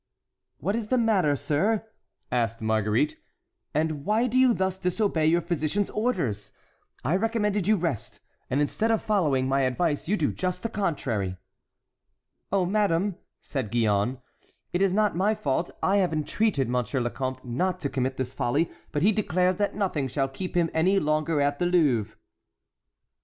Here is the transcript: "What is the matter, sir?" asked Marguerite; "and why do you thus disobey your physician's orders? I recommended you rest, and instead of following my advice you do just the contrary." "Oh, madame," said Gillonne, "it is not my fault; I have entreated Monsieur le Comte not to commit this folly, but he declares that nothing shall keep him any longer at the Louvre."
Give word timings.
"What 0.57 0.75
is 0.75 0.87
the 0.87 0.97
matter, 0.97 1.35
sir?" 1.35 1.85
asked 2.31 2.59
Marguerite; 2.59 3.17
"and 3.71 4.03
why 4.03 4.25
do 4.25 4.35
you 4.35 4.51
thus 4.51 4.79
disobey 4.79 5.27
your 5.27 5.41
physician's 5.41 5.91
orders? 5.91 6.51
I 7.03 7.15
recommended 7.15 7.67
you 7.67 7.75
rest, 7.75 8.19
and 8.49 8.61
instead 8.61 8.89
of 8.89 9.03
following 9.03 9.47
my 9.47 9.61
advice 9.61 10.07
you 10.07 10.17
do 10.17 10.31
just 10.33 10.63
the 10.63 10.69
contrary." 10.69 11.37
"Oh, 12.51 12.65
madame," 12.65 13.17
said 13.41 13.71
Gillonne, 13.71 14.17
"it 14.73 14.81
is 14.81 14.91
not 14.91 15.15
my 15.15 15.35
fault; 15.35 15.69
I 15.83 15.97
have 15.97 16.11
entreated 16.13 16.67
Monsieur 16.67 16.99
le 16.99 17.11
Comte 17.11 17.45
not 17.45 17.79
to 17.81 17.87
commit 17.87 18.17
this 18.17 18.33
folly, 18.33 18.71
but 18.91 19.03
he 19.03 19.11
declares 19.11 19.57
that 19.57 19.75
nothing 19.75 20.07
shall 20.07 20.27
keep 20.29 20.55
him 20.57 20.71
any 20.73 20.99
longer 20.99 21.39
at 21.41 21.59
the 21.59 21.67
Louvre." 21.67 22.17